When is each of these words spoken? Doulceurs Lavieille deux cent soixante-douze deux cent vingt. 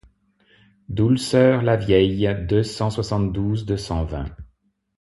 Doulceurs 0.89 1.61
Lavieille 1.61 2.35
deux 2.49 2.63
cent 2.63 2.89
soixante-douze 2.89 3.67
deux 3.67 3.77
cent 3.77 4.03
vingt. 4.03 4.35